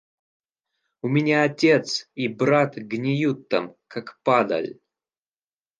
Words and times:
У 1.03 1.07
меня 1.07 1.43
отец 1.43 2.09
и 2.15 2.27
брат 2.27 2.75
гниют 2.75 3.49
там, 3.49 3.75
как 3.87 4.19
падаль. 4.23 4.79